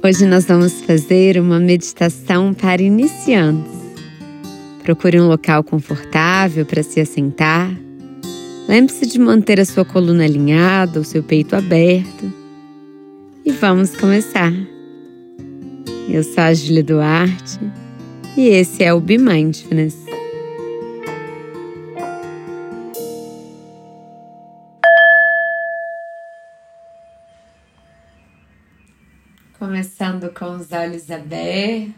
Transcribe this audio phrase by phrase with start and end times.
[0.00, 3.72] Hoje nós vamos fazer uma meditação para iniciantes.
[4.84, 7.68] Procure um local confortável para se assentar.
[8.68, 12.32] Lembre-se de manter a sua coluna alinhada, o seu peito aberto.
[13.44, 14.52] E vamos começar.
[16.08, 17.58] Eu sou a Júlia Duarte
[18.36, 20.07] e esse é o Be Mindfulness.
[29.68, 31.92] Começando com os olhos abertos.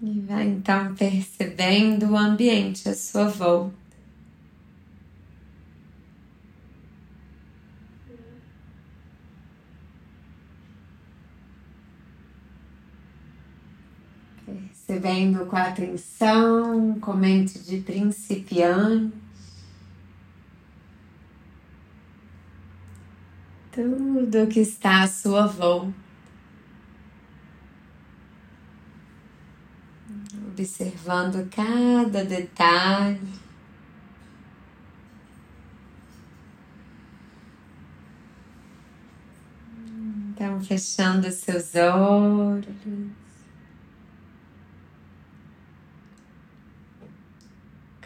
[0.00, 3.74] E vai então percebendo o ambiente à sua volta.
[14.46, 19.27] Percebendo com atenção, com mente de principiante.
[23.78, 25.94] Tudo que está à sua volta.
[30.50, 33.20] Observando cada detalhe.
[40.32, 42.66] Então, fechando seus olhos.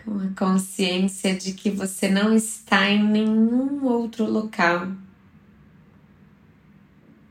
[0.04, 4.88] Com a consciência de que você não está em nenhum outro local.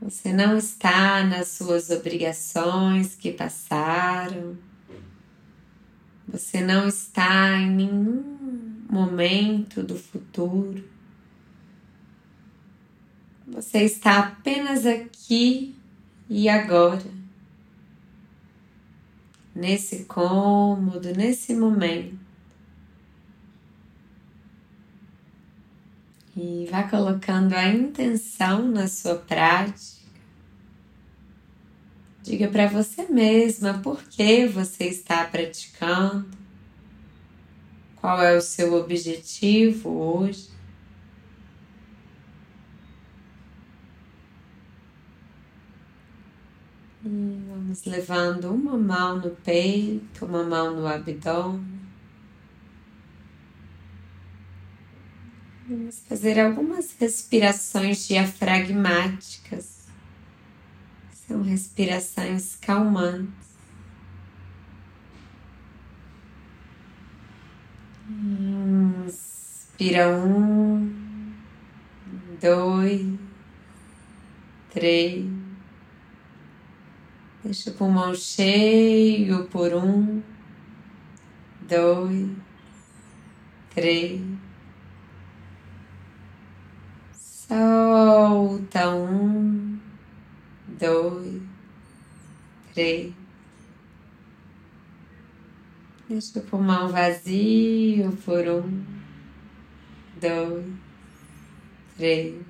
[0.02, 4.58] Você não está nas suas obrigações que passaram.
[6.26, 10.84] Você não está em nenhum momento do futuro.
[13.46, 15.76] Você está apenas aqui
[16.28, 17.22] e agora.
[19.54, 22.21] Nesse cômodo, nesse momento.
[26.36, 30.02] E vá colocando a intenção na sua prática.
[32.22, 36.30] Diga para você mesma por que você está praticando,
[37.96, 40.48] qual é o seu objetivo hoje.
[47.04, 51.71] E vamos levando uma mão no peito, uma mão no abdômen.
[55.68, 59.86] Vamos fazer algumas respirações diafragmáticas.
[61.26, 63.32] São respirações calmantes.
[69.06, 71.32] Inspira um,
[72.40, 73.06] dois,
[74.70, 75.24] três.
[77.44, 80.20] Deixa o pulmão cheio por um,
[81.68, 82.30] dois,
[83.72, 84.20] três.
[87.52, 89.78] Solta um,
[90.80, 91.42] dois,
[92.72, 93.12] três.
[96.08, 98.82] Deixa o pulmão vazio por um,
[100.18, 100.64] dois,
[101.98, 102.42] três.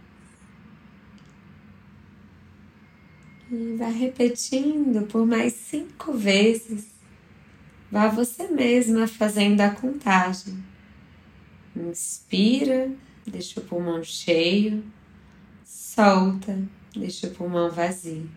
[3.50, 6.86] E vai repetindo por mais cinco vezes.
[7.90, 10.62] Vá você mesma fazendo a contagem.
[11.74, 12.88] Inspira
[13.26, 14.84] deixa o pulmão cheio,
[15.64, 16.58] solta,
[16.94, 18.28] deixa o pulmão vazio.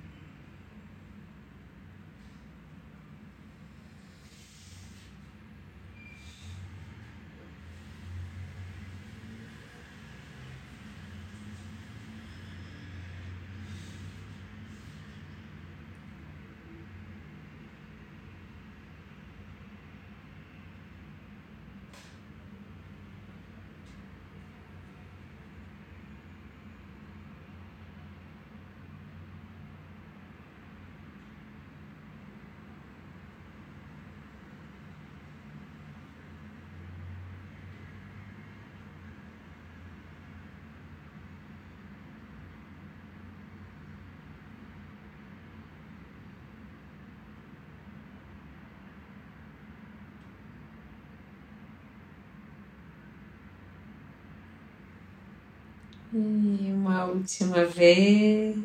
[56.14, 58.56] E uma última vez.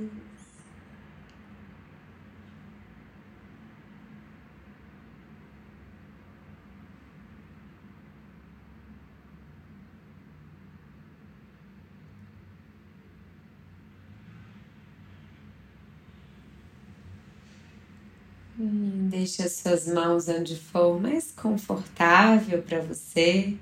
[19.10, 23.56] Deixe as suas mãos onde for mais confortável para você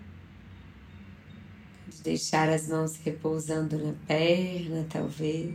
[2.03, 5.55] deixar as mãos repousando na perna, talvez.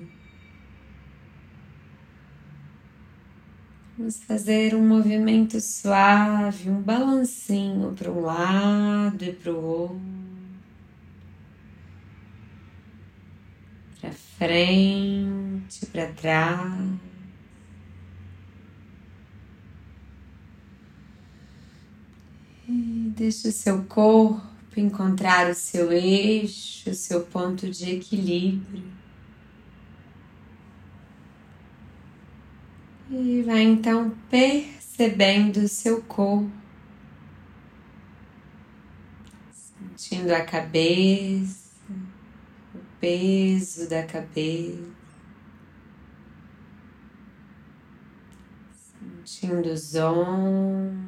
[3.97, 10.01] Vamos fazer um movimento suave, um balancinho para um lado e para o outro.
[14.01, 16.99] Para frente, para trás.
[22.67, 28.83] E deixe o seu corpo encontrar o seu eixo, o seu ponto de equilíbrio.
[33.09, 36.49] E vai então percebendo o seu corpo,
[39.51, 41.69] sentindo a cabeça,
[42.73, 44.91] o peso da cabeça,
[49.23, 51.03] sentindo os ombros,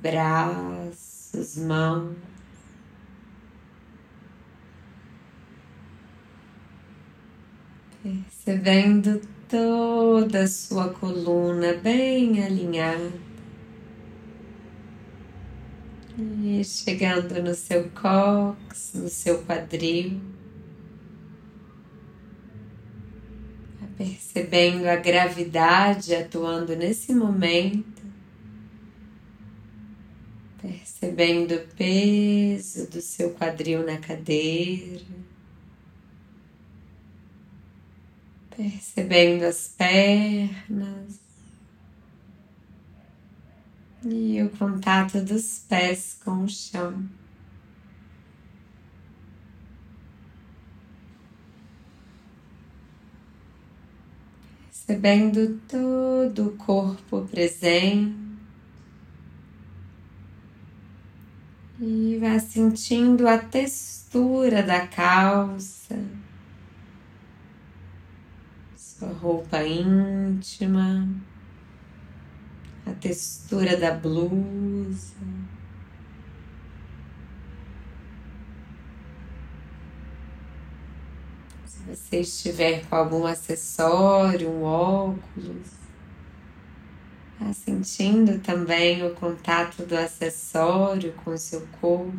[0.00, 2.16] braços suas mãos.
[8.02, 13.12] Percebendo toda a sua coluna bem alinhada.
[16.42, 20.20] E chegando no seu cox, no seu quadril.
[23.96, 27.97] Percebendo a gravidade atuando nesse momento
[30.60, 35.04] percebendo o peso do seu quadril na cadeira,
[38.56, 41.20] percebendo as pernas
[44.04, 47.08] e o contato dos pés com o chão.
[54.66, 58.27] Percebendo todo o corpo presente.
[61.80, 65.96] E vá sentindo a textura da calça,
[68.76, 71.08] sua roupa íntima,
[72.84, 75.14] a textura da blusa.
[81.64, 85.68] Se você estiver com algum acessório, um óculos,
[87.38, 92.12] Tá sentindo também o contato do acessório com o seu corpo.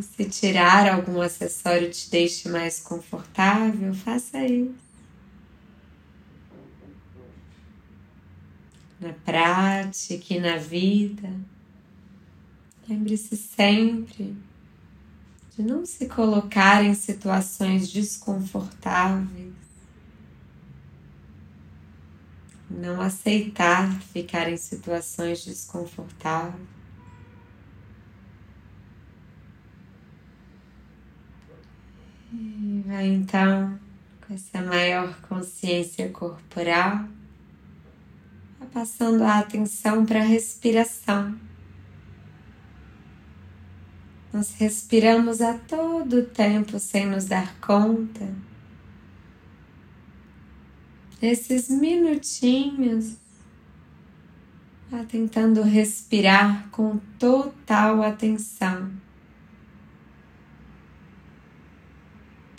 [0.00, 4.88] Se tirar algum acessório te deixe mais confortável, faça isso.
[8.98, 11.30] Na prática e na vida,
[12.88, 14.34] lembre-se sempre
[15.54, 19.57] de não se colocar em situações desconfortáveis
[22.78, 26.54] não aceitar ficar em situações desconfortáveis.
[32.32, 33.78] E vai então
[34.26, 37.04] com essa maior consciência corporal,
[38.72, 41.38] passando a atenção para a respiração.
[44.32, 48.47] Nós respiramos a todo tempo sem nos dar conta
[51.20, 53.16] nesses minutinhos,
[54.90, 58.90] vá tentando respirar com total atenção.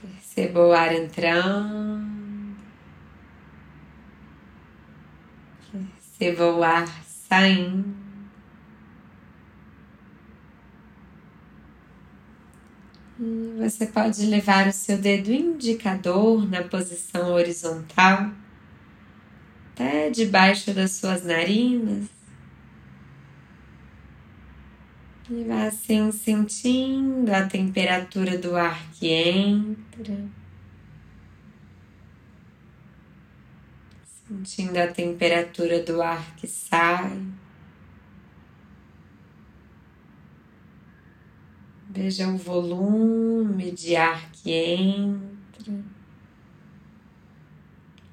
[0.01, 2.55] Perceba o ar entrando,
[5.71, 8.09] perceba o ar saindo.
[13.21, 18.31] E você pode levar o seu dedo indicador na posição horizontal
[19.79, 22.09] até debaixo das suas narinas.
[25.29, 30.27] E vá assim sentindo a temperatura do ar que entra,
[34.27, 37.21] sentindo a temperatura do ar que sai.
[41.91, 45.98] Veja o volume de ar que entra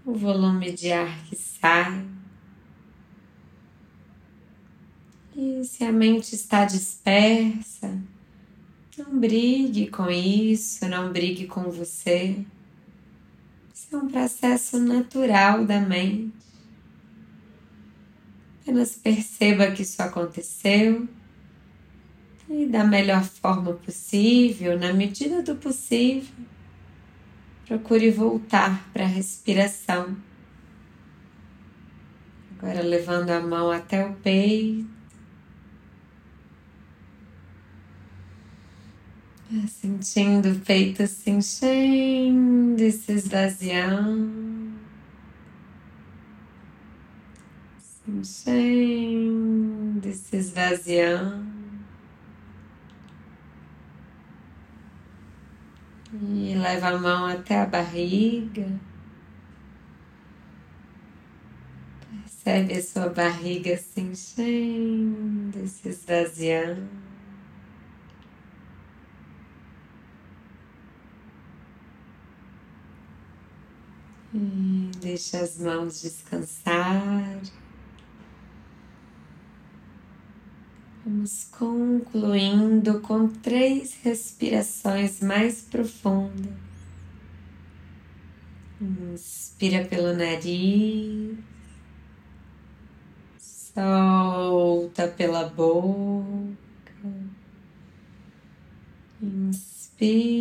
[0.06, 2.06] o volume de ar que sai.
[5.36, 8.00] E se a mente está dispersa,
[8.96, 12.38] não brigue com isso, não brigue com você.
[13.74, 16.32] Isso é um processo natural da mente.
[18.62, 21.06] Apenas perceba que isso aconteceu
[22.48, 26.46] e da melhor forma possível, na medida do possível,
[27.66, 30.16] Procure voltar para a respiração.
[32.56, 34.88] Agora levando a mão até o peito.
[39.52, 44.72] Ah, sentindo o peito se enchendo e se esvaziando.
[47.78, 51.55] Se enchendo e se esvaziando.
[56.22, 58.66] E leva a mão até a barriga.
[62.22, 66.88] Percebe a sua barriga se enchendo se esvaziando.
[74.32, 77.40] E deixa as mãos descansar.
[81.08, 86.52] Vamos concluindo com três respirações mais profundas.
[88.80, 91.38] Inspira pelo nariz,
[93.38, 96.56] solta pela boca,
[99.22, 100.36] inspira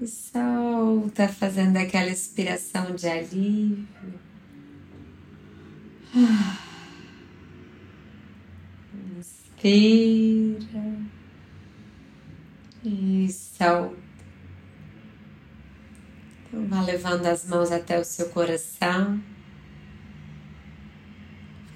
[0.00, 3.86] e solta, fazendo aquela expiração de alívio.
[9.56, 10.84] Inspira
[12.84, 13.96] e solta.
[16.48, 19.20] Então, vá levando as mãos até o seu coração,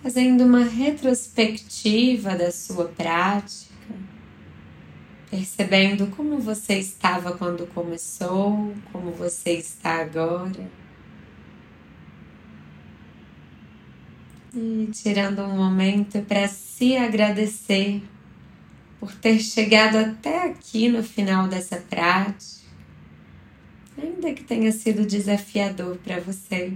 [0.02, 3.70] fazendo uma retrospectiva da sua prática
[5.30, 10.79] percebendo como você estava quando começou, como você está agora.
[14.52, 18.02] E tirando um momento para se agradecer
[18.98, 22.66] por ter chegado até aqui no final dessa prática,
[23.96, 26.72] ainda que tenha sido desafiador para você.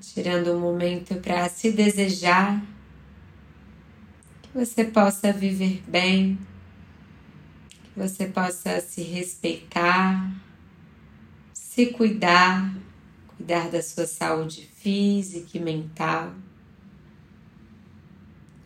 [0.00, 2.60] Tirando um momento para se desejar
[4.42, 6.36] que você possa viver bem,
[7.84, 10.34] que você possa se respeitar,
[11.52, 12.74] se cuidar,
[13.40, 16.34] cuidar da sua saúde física e mental.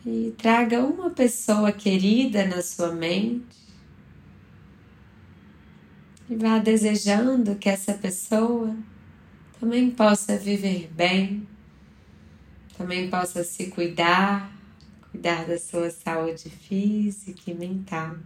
[0.05, 3.55] E traga uma pessoa querida na sua mente
[6.29, 8.75] e vá desejando que essa pessoa
[9.59, 11.47] também possa viver bem,
[12.77, 14.51] também possa se cuidar,
[15.09, 18.17] cuidar da sua saúde física e mental.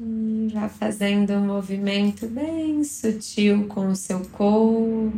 [0.00, 5.12] E vá fazendo um movimento bem sutil com o seu corpo.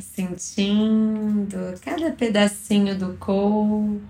[0.00, 4.00] Sentindo cada pedacinho do corpo.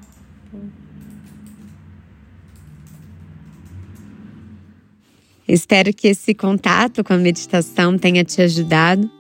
[5.46, 9.10] Espero que esse contato com a meditação tenha te ajudado.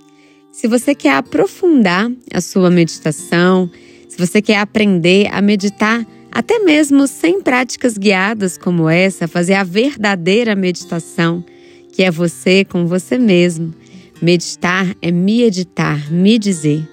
[0.50, 3.70] Se você quer aprofundar a sua meditação,
[4.08, 9.62] se você quer aprender a meditar até mesmo sem práticas guiadas como essa, fazer a
[9.62, 11.44] verdadeira meditação,
[11.92, 13.72] que é você com você mesmo.
[14.20, 16.86] Meditar é me editar, me dizer.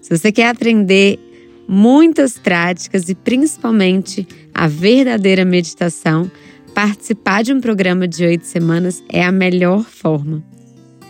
[0.00, 1.18] Se você quer aprender
[1.66, 4.24] muitas práticas e principalmente
[4.54, 6.30] a verdadeira meditação,
[6.72, 10.44] participar de um programa de oito semanas é a melhor forma.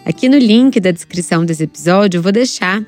[0.06, 2.82] Aqui no link da descrição desse episódio, eu vou deixar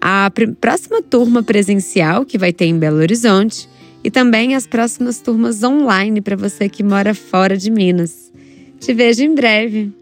[0.00, 3.71] a próxima turma presencial que vai ter em Belo Horizonte
[4.04, 8.32] e também as próximas turmas online para você que mora fora de Minas.
[8.80, 10.01] Te vejo em breve!